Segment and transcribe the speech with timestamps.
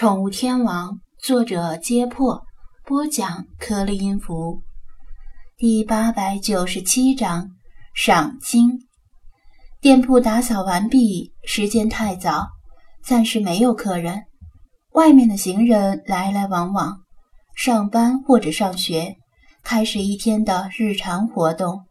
[0.00, 2.42] 宠物天王》，作者：揭破，
[2.86, 4.62] 播讲：颗粒音符，
[5.58, 7.50] 第八百九十七章
[7.92, 8.78] 赏金。
[9.78, 12.48] 店铺打扫完毕，时间太早，
[13.04, 14.24] 暂时没有客人。
[14.92, 17.02] 外面的行人来来往往，
[17.54, 19.18] 上班或者上学，
[19.62, 21.84] 开始一天的日常活动。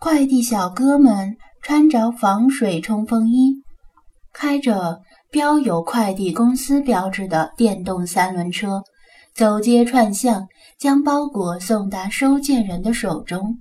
[0.00, 3.62] 快递小哥们穿着防水冲锋衣，
[4.32, 5.02] 开着。
[5.36, 8.82] 标有快递公司标志的电动三轮车，
[9.34, 13.54] 走街串巷，将包裹送达收件人的手中。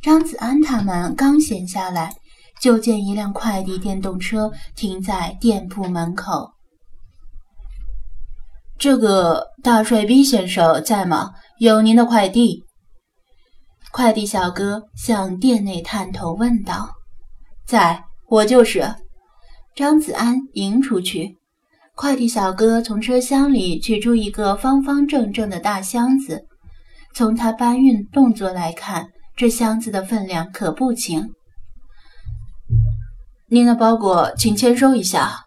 [0.00, 2.14] 张子安他们刚闲下来，
[2.60, 6.52] 就见一辆快递电动车停在店铺门口。
[8.78, 11.32] 这个大帅逼先生在吗？
[11.58, 12.62] 有您的快递。
[13.90, 16.88] 快递小哥向店内探头问道
[17.66, 18.94] ：“在，我就是。”
[19.74, 21.38] 张子安迎出去，
[21.94, 26.44] 快递小哥从车厢里取出一个方方正正的大箱子。
[27.14, 31.30] 从他搬运动作来看，这箱子的分量可不轻。
[33.48, 35.46] 您的包裹，请签收一下。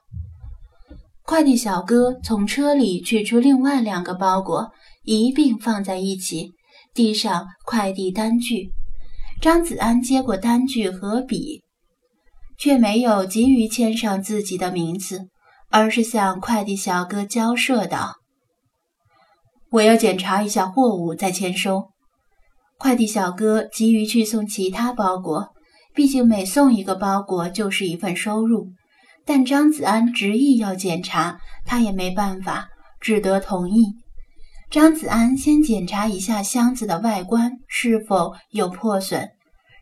[1.23, 4.71] 快递小哥从车里取出另外两个包裹，
[5.03, 6.53] 一并放在一起，
[6.95, 8.71] 递上快递单据。
[9.39, 11.61] 张子安接过单据和笔。
[12.57, 15.27] 却没有急于签上自己的名字，
[15.69, 18.15] 而是向快递小哥交涉道
[19.71, 21.89] ：“我要检查一下货物再签收。”
[22.77, 25.53] 快递小哥急于去送其他包裹，
[25.93, 28.67] 毕竟每送一个包裹就是一份收入。
[29.25, 32.67] 但张子安执意要检查，他也没办法，
[32.99, 33.85] 只得同意。
[34.69, 39.29] 张子安先检查一下箱子的外观是否有破损。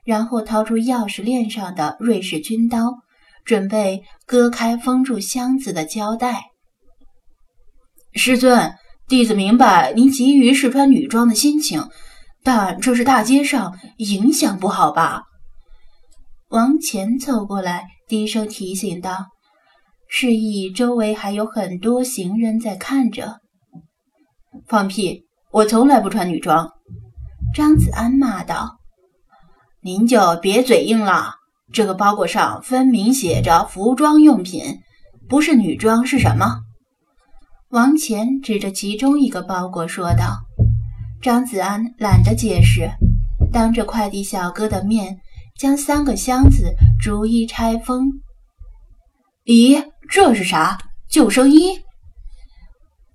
[0.04, 3.00] 然后掏出钥匙链上的瑞士军刀，
[3.46, 6.44] 准备割开封住箱子的胶带。
[8.14, 8.76] 师尊，
[9.08, 11.90] 弟子明白您急于试穿女装的心情，
[12.44, 15.24] 但这是大街上，影响不好吧？
[16.50, 19.28] 王乾凑过来，低声提醒道，
[20.08, 23.40] 示意周围还有很多行人在看着。
[24.68, 25.26] 放屁！
[25.52, 26.70] 我从来不穿女装。
[27.56, 28.78] 张子安骂道。
[29.86, 31.36] 您就别嘴硬了，
[31.74, 34.80] 这个包裹上分明写着服装用品，
[35.28, 36.62] 不是女装是什么？
[37.70, 40.40] 王乾指着其中一个包裹说道。
[41.22, 42.90] 张子安懒得解释，
[43.52, 45.20] 当着快递小哥的面
[45.58, 48.10] 将三个箱子逐一拆封。
[49.44, 50.78] 咦，这是啥？
[51.10, 51.82] 救生衣？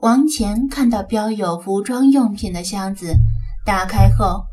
[0.01, 3.15] 王乾看到标有服装用品的箱子，
[3.65, 4.45] 打开后。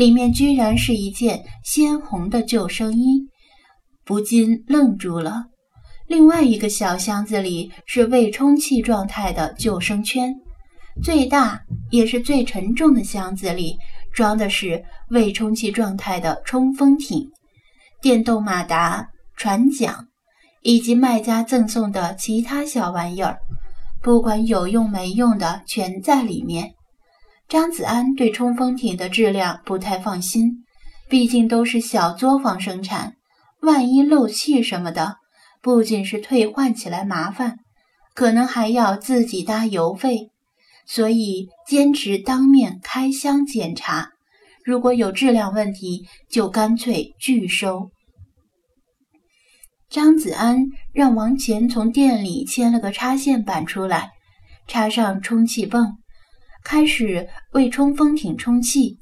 [0.00, 3.20] 里面居然是一件鲜红的救生衣，
[4.02, 5.44] 不禁愣住了。
[6.06, 10.34] 另外一个小箱子里是未充气状态的救生圈，
[11.02, 11.60] 最大
[11.90, 13.76] 也是最沉重的箱子里
[14.10, 17.28] 装的是未充气状态的冲锋艇、
[18.00, 19.06] 电动马达、
[19.36, 19.94] 船桨，
[20.62, 23.38] 以及卖家赠送的其他小玩意儿，
[24.00, 26.72] 不管有用没用的，全在里面。
[27.50, 30.64] 张子安对冲锋艇的质量不太放心，
[31.08, 33.16] 毕竟都是小作坊生产，
[33.60, 35.16] 万一漏气什么的，
[35.60, 37.56] 不仅是退换起来麻烦，
[38.14, 40.30] 可能还要自己搭油费，
[40.86, 44.10] 所以坚持当面开箱检查，
[44.64, 47.90] 如果有质量问题，就干脆拒收。
[49.88, 54.10] 张子安让王乾从店里牵了个插线板出来，
[54.68, 55.96] 插上充气泵。
[56.64, 58.98] 开始为冲锋艇充气，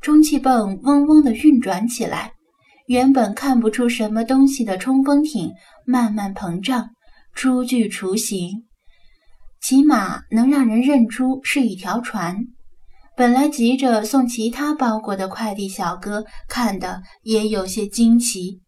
[0.00, 2.32] 充气泵嗡嗡地运转起来。
[2.86, 5.52] 原本看不出什么东西的冲锋艇
[5.86, 6.90] 慢慢膨胀，
[7.34, 8.64] 初具雏形，
[9.60, 12.38] 起码能让人认出是一条船。
[13.16, 18.60] 本来急着送其他包裹的快递小哥看的也有些惊奇。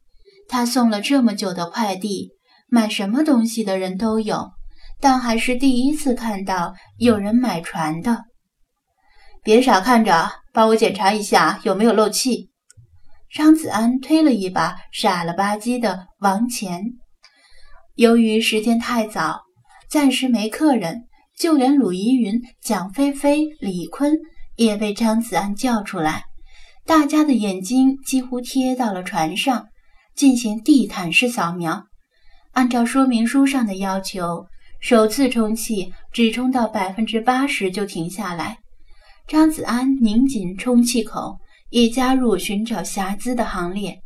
[0.49, 2.31] 他送了这么久的快递，
[2.69, 4.51] 买什么东西的人都有。
[5.05, 8.25] 但还是第一次看到有人买船的。
[9.43, 12.49] 别傻看着，帮我检查一下有没有漏气。
[13.31, 16.81] 张子安推了一把傻了吧唧的王乾。
[17.97, 19.43] 由于时间太早，
[19.91, 21.03] 暂时没客人，
[21.39, 24.17] 就连鲁依云、蒋菲菲、李坤
[24.57, 26.25] 也被张子安叫出来。
[26.87, 29.67] 大家的眼睛几乎贴到了船上，
[30.17, 31.85] 进行地毯式扫描。
[32.53, 34.47] 按照说明书上的要求。
[34.85, 38.59] 首次充气只充到百分之八十就停下来。
[39.27, 41.39] 张子安拧紧充气口，
[41.71, 43.99] 也加入寻找瑕疵的行列。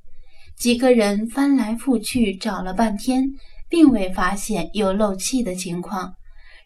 [0.56, 3.24] 几个人翻来覆去找了半天，
[3.68, 6.14] 并未发现有漏气的情况。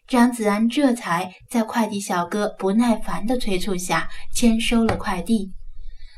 [0.07, 5.51] 张子安这才在快递小哥不耐烦的催促下签收了快递。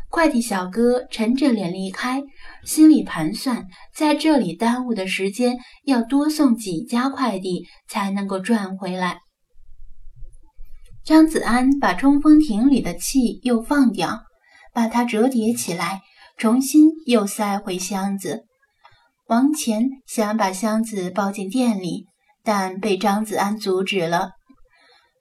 [0.09, 2.21] 快递小哥沉着脸离开，
[2.65, 9.19] 心里盘算，在这里耽误的时间要多送几家快递才能够赚回来。
[11.03, 14.21] 张子安把冲锋艇里的气又放掉，
[14.73, 16.01] 把它折叠起来，
[16.38, 18.45] 重新又塞回箱子。
[19.27, 22.06] 王乾想把箱子抱进店里，
[22.44, 24.31] 但被张子安阻止了。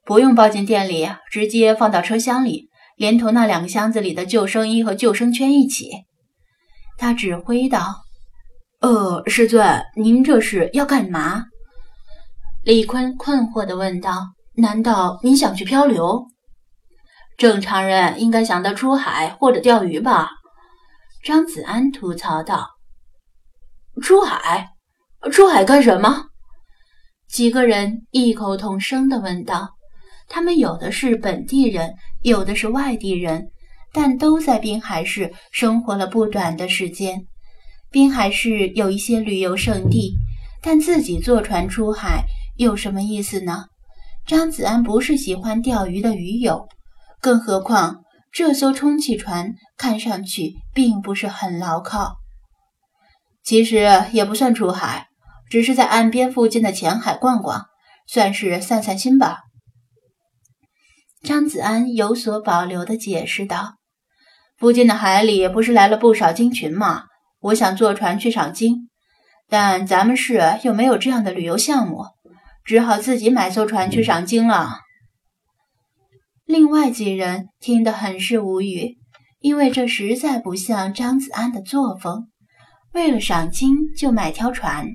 [0.03, 2.69] 不用抱进店里，直接放到车厢里。
[2.97, 5.89] 连同那两个箱子里的救生衣和救生圈一起，
[6.97, 8.03] 他指挥道
[8.81, 11.45] ：“呃，师尊，您这是要干嘛？”
[12.63, 16.27] 李坤困惑地问道：“难道你想去漂流？
[17.37, 20.29] 正常人应该想到出海或者钓鱼吧？”
[21.23, 22.69] 张子安吐槽道
[24.01, 24.69] ：“出海？
[25.31, 26.25] 出海干什么？”
[27.27, 29.69] 几个人异口同声地问道。
[30.27, 31.93] 他们有的是本地人，
[32.23, 33.51] 有的是外地人，
[33.95, 37.25] 但都在滨海市生活了不短的时间。
[37.89, 40.17] 滨海市有一些旅游胜地，
[40.61, 42.25] 但自己坐船出海
[42.57, 43.67] 有什么意思呢？
[44.27, 46.67] 张子安不是喜欢钓鱼的鱼友，
[47.21, 48.01] 更何况
[48.33, 52.17] 这艘充气船看上去并不是很牢靠。
[53.45, 55.07] 其实也不算出海，
[55.49, 57.67] 只是在岸边附近的浅海逛逛，
[58.07, 59.43] 算是散散心吧。
[61.23, 63.77] 张子安有所保留地解释道
[64.57, 67.03] ：“附近的海里不是来了不少鲸群吗？
[67.41, 68.89] 我想坐船去赏鲸，
[69.49, 72.05] 但咱们市又没有这样的旅游项目，
[72.63, 74.79] 只好自己买艘船去赏鲸了。”
[76.45, 78.97] 另外几人听得很是无语，
[79.39, 82.29] 因为这实在不像张子安的作风。
[82.93, 84.87] 为了赏鲸就买条船，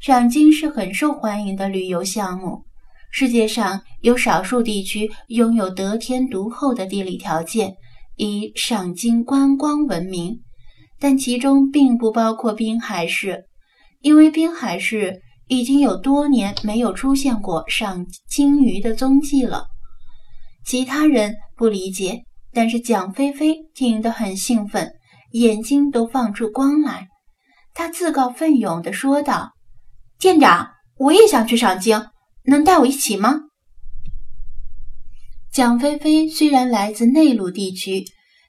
[0.00, 2.64] 赏鲸是很受欢迎的旅游项目。
[3.10, 7.74] 世界上有少数地区拥有得天独厚的地理条件，
[8.18, 10.40] 以赏鲸观光闻名，
[11.00, 13.44] 但其中并不包括滨海市，
[14.00, 19.68] 因为滨海市已经有多年没有出现过赏鲸鱼的踪迹了。
[20.66, 24.92] 其他人不理解，但是蒋菲菲听得很兴奋，
[25.32, 27.08] 眼睛都放出光来。
[27.72, 29.52] 他自告奋勇地说道
[30.18, 30.68] ：“舰长，
[30.98, 32.08] 我也想去赏鲸。”
[32.44, 33.42] 能带我一起吗？
[35.58, 38.04] 蒋菲菲虽然来自内陆地区，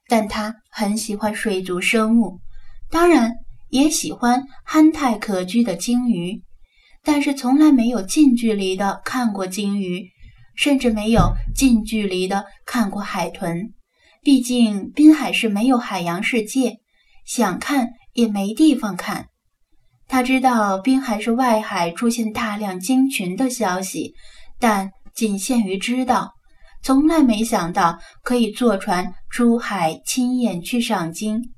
[0.07, 2.39] 但她很喜欢水族生物，
[2.91, 3.33] 当然
[3.69, 6.43] 也喜欢憨态可掬的鲸鱼，
[7.03, 10.07] 但是从来没有近距离的看过鲸鱼，
[10.55, 13.73] 甚至没有近距离的看过海豚。
[14.21, 16.77] 毕竟滨海市没有海洋世界，
[17.25, 19.29] 想看也没地方看。
[20.07, 24.13] 他知道滨海市外海出现大量鲸群的消息，
[24.59, 26.33] 但仅限于知道，
[26.81, 31.51] 从来没想到可以坐船出海亲眼去赏鲸。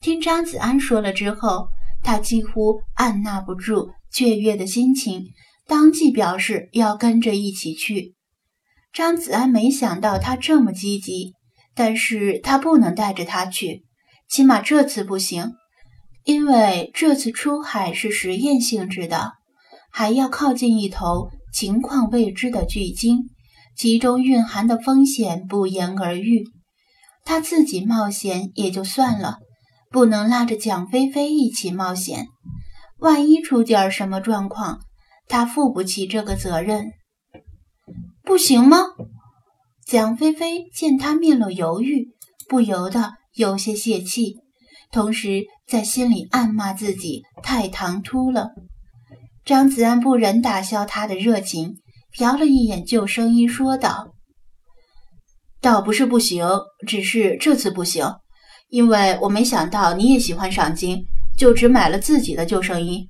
[0.00, 1.68] 听张子安说了之后，
[2.02, 5.26] 他几乎按捺不住雀跃的心情，
[5.66, 8.14] 当即表示要跟着一起去。
[8.92, 11.34] 张子安没想到他这么积极，
[11.74, 13.84] 但是他不能带着他去，
[14.28, 15.52] 起码这次不行。
[16.24, 19.32] 因为这次出海是实验性质的，
[19.90, 23.30] 还要靠近一头情况未知的巨鲸，
[23.78, 26.44] 其中蕴含的风险不言而喻。
[27.24, 29.36] 他自己冒险也就算了，
[29.90, 32.26] 不能拉着蒋菲菲一起冒险。
[32.98, 34.80] 万一出点什么状况，
[35.28, 36.90] 他负不起这个责任。
[38.24, 38.78] 不行吗？
[39.86, 42.08] 蒋菲菲见他面露犹豫，
[42.48, 44.38] 不由得有些泄气。
[44.90, 48.50] 同时，在心里暗骂自己太唐突了。
[49.44, 51.76] 张子安不忍打消他的热情，
[52.18, 54.12] 瞟了一眼救生衣，说道
[55.62, 56.44] ：“倒不是不行，
[56.84, 58.04] 只是这次不行，
[58.70, 61.04] 因为我没想到你也喜欢赏金，
[61.38, 63.08] 就只买了自己的救生衣。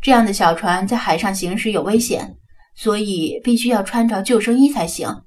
[0.00, 2.36] 这样的小船在海上行驶有危险，
[2.76, 5.22] 所以必须要穿着救生衣才行。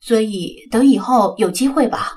[0.00, 2.12] 所以等以后有机会吧。”